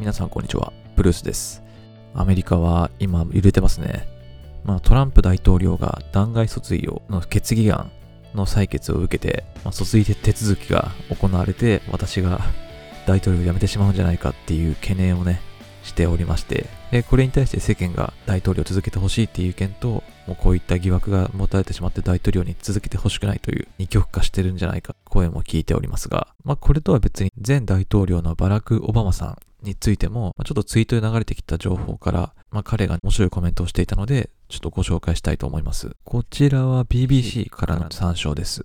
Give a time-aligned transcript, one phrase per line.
[0.00, 0.72] 皆さんこんにちは。
[0.96, 1.62] ブルースです。
[2.14, 4.08] アメリカは今揺れてますね。
[4.64, 7.92] まあ、トランプ大統領が弾劾訴追をの決議案
[8.34, 12.40] の採決を受けて、まあ、訴追手続きが行われて、私が
[13.06, 15.40] 大統領を辞めてしまうんじゃないかっていう懸念をね、
[15.84, 35.96] しておりまして、でこれに対して世間が大統領を続けてほしいっていう意見と、もうこういった疑惑が持たれてしまって大統領に続けてほしくないという二極化してるんじゃないか声も聞いておりますが、まあこれとは別に前大統領のバラク・オバマさんについても、ちょっとツイートで流れてきた情報から、ま、彼が面白いコメントをしていたので、ちょっとご紹介したいと思います。
[36.04, 38.64] こちらは BBC からの参照です。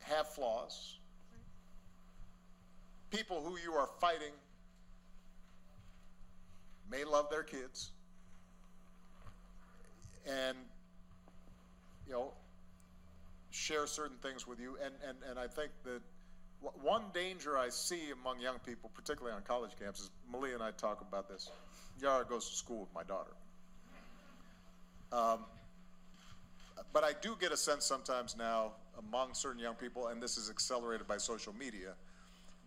[0.00, 0.98] Have flaws.
[3.10, 4.32] People who you are fighting
[6.90, 7.90] may love their kids.
[10.26, 10.56] And
[12.06, 12.32] you know
[13.50, 14.76] share certain things with you.
[14.84, 16.00] And and, and i think that
[16.82, 21.00] one danger i see among young people particularly on college campuses malia and i talk
[21.00, 21.50] about this.
[22.00, 23.32] Yara goes to school with my daughter.
[25.12, 25.44] Um,
[26.92, 30.50] but i do get a sense sometimes now among certain young people and this is
[30.50, 31.94] accelerated by social media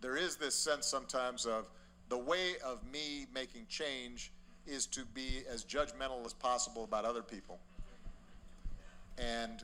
[0.02, 1.66] there is this sense sometimes of
[2.10, 4.32] the way of me making change
[4.68, 7.60] is to be as judgmental as possible about other people.
[9.18, 9.64] And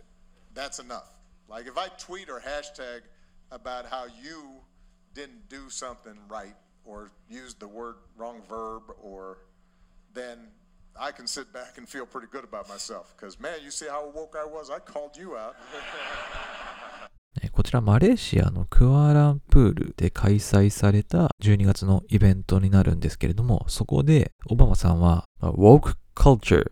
[0.53, 1.09] that's enough.
[1.49, 3.01] Like if I tweet or hashtag
[3.51, 4.43] about how you
[5.13, 9.39] didn't do something right or used the word wrong verb or
[10.13, 10.37] then
[10.99, 14.09] I can sit back and feel pretty good about myself because man, you see how
[14.13, 14.71] woke I was?
[14.71, 15.53] I called you out.
[17.41, 26.71] えこちらマレーシアのクアランプールで開催された12月のイベントになるんですけれども、そこでオバマさんは、まあ woke culture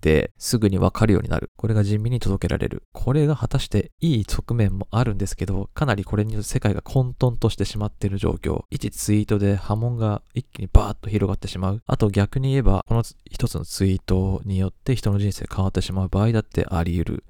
[0.00, 1.50] ってすぐにわかるようになる。
[1.56, 2.82] これが人民に届けられる。
[2.92, 8.64] これが果たしていい側面もあるんですけど、かなりこれによって世界が混沌としてしまっている状況。
[8.70, 11.82] 一ツイートで波紋が一気にバーッと広がってしまう。
[11.86, 17.24] あと逆に言えば、この一つのツイートによって人の人生変わってしまう場合だってあり得る。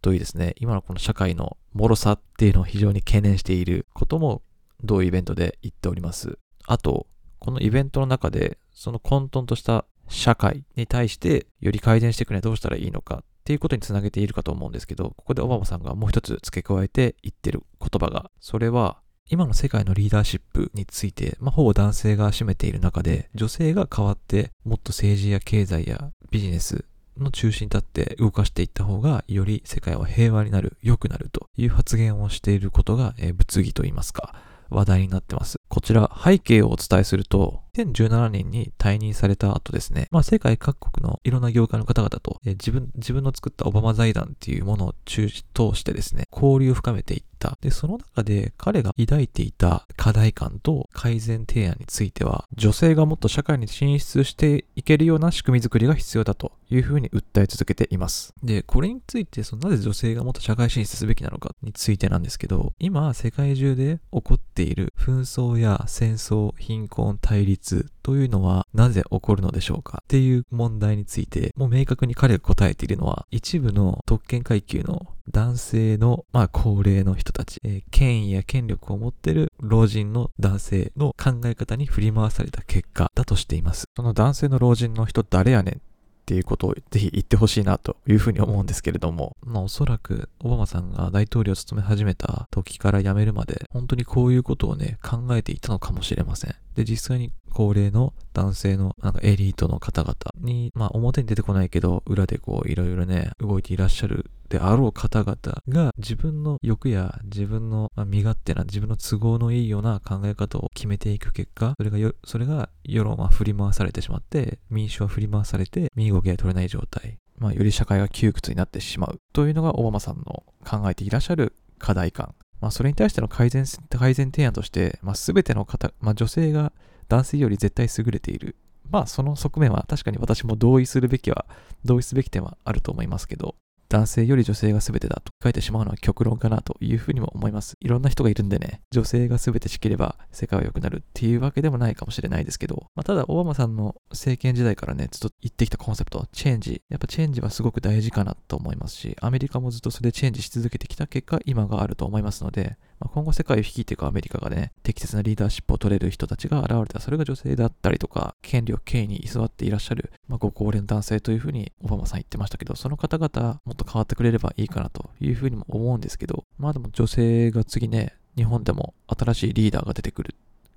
[0.00, 4.42] というですね、今のこの社会の脆さっていうのを非常に懸念していることも
[4.82, 6.38] 同イベントで言っております。
[6.66, 7.06] あと、
[7.38, 18.98] このイベントの中で、その混沌とした社会に対してより改善していくにはどうしたらいいのかっていうことにつなげているかと思うんですけど、ここでオバマさんがもう一つ付け加えて言ってる言葉が、それは、
[19.28, 26.86] 今の世界のリーダーシップについて、まあ、ほぼ男性が占めている中で、女性が変わって、もっと政治や経済やビジネス
[27.18, 34.34] の中心に立って動かしていった方が、より世界は平和になる、良くなるという発言をしていることが、えー物議と言いますか、
[34.70, 35.58] 話題になってます。
[35.74, 45.42] こちら背景をお伝えすると、2017年に退任された後ですね、まあ世界各国のいろんな業界の方々と、え自分、自分の作ったオバマ財団っていうものを中通
[45.74, 47.33] してですね、交流を深めていった。
[47.60, 58.34] で、その中で彼が抱いていた課題感と改善提案については、女性がもっと社会に進出していけるような仕組み作りが必要だというふうに訴え続けています。
[58.42, 70.02] で、これについて、そのなぜ女性がもっと社会進出すべきなのかについてなんですけど、今世界中で起こっている紛争や戦争、貧困、対立というのはなぜ起こるのでしょうか？
[70.04, 83.88] っていう問題について、もう明確に彼が答えているのは、一部の特権階級の男性の、まあ、高齢の人たち、えー権威や権力を持っている老人の男性の考え方に振り回された結果だとしています。
[83.96, 85.80] その男性の老人の人誰やねんっ
[86.26, 96.54] ていうことをぜひ言ってほしいなというふうに思うんですけれども、まあおそらくオバマさんが大統領を務め始めた時から辞めるまで、本当にこういうことをね、考えていたのかもしれません。
[96.74, 105.36] で、実際に高齢の男性のなんかエリートの方々に、まあ表に出てこないけど、裏でこういろいろね、動いていらっしゃるであろう方々
[105.68, 117.18] が自分の欲や自分の身勝手な自分の都合のいいような考え方を決めていく結果、それがよ、それが世論は振り回されてしまって、民主は振り回されて、身動きが取れない状態。
[117.38, 122.34] まあ、より社会が窮屈になってしまうというのがオバマさんの考えていらっしゃる課題感
[122.64, 126.72] まあ、それに対しての改善改善提案として、まあ、全ての方、まあ、女性が
[127.08, 128.56] 男性より絶対優れている。
[128.90, 131.46] まあ、その側面は確かに私も同意するべきは、
[131.84, 133.56] 同意すべき点はあると思いますけど、
[133.88, 137.74] 男性より女性が全てだと書いてしまうのは極論かなというふうにも思います。
[137.80, 146.82] いろんな人がいるんでね、女性が全てしければ世界は良くなるっていうわけでもないかもしれないですけど、まあ、ただオバマさんの政権時代からね、ずっと言ってきたコンセプト、チェンジ。
[146.88, 152.76] やっぱチェンジはすごく大事かなと思いますし、アメリカもずっとそれでチェンジし続けてきた結果、今があると思いますので、
[153.12, 170.34] 今後世界を率いていくアメリカがね、適切なリーダーシップを取れる人たちが現れたら、それが女性だったりとか、権力、権威に居座っていらっしゃる、まあ、ご高齢の男性というふうにオバマさん言ってましたけど、その方々もっと変わってくれればいいかなというふうにも思うんですけど、まあでも女性が次ね、日本でも新しいリーダーが出てくる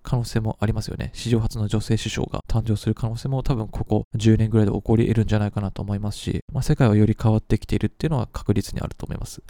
[0.08, 1.12] 可能性もありますよね。
[1.14, 9.42] 史上初の女性首相が誕生する可能性も多分ここ10年ぐらいで起こり得るんじゃないかなと思いますし、まあ、世界はより変わってきているっていうのは確実にあると思います。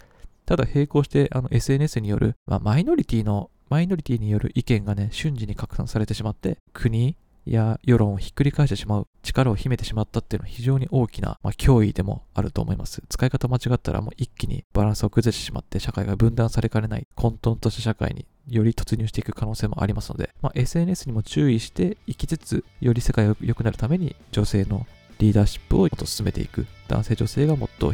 [0.48, 13.02] ただ並行してあの SNS による、まあ、マイノリティのマイノリティによる意見がね、瞬時に拡散されてしまって、国や世論をひっくり返してしまう力を秘めてしまったっていうのは非常に大きな、まあ、脅威でもあると思います。
[13.10, 24.86] 使い方間違ったらもう一気にバランスを崩してしまって社会が分断されかねない混沌とした社会により突入していく可能性もありますので、まあ、SNS にも注意していきつつ、より世界が良くなるために女性の
[25.18, 26.66] リーダーシップをもっと進めていく。
[26.88, 27.92] 男性女性がもっと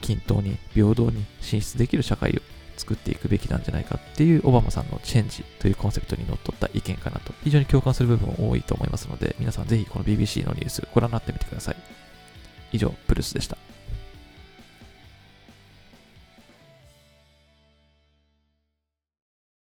[0.00, 2.40] 均等に平等に進出できる社会を
[2.76, 7.32] 作っていくべきなんじゃないかっていうオバマさんのチェンジというコンセプトにのっとった意見かなと。
[7.42, 11.76] 非常に共感する部分多いと思いますので皆さんぜひこの BBC のニュースご覧になってみてください。
[12.72, 13.56] 以上プルスでした。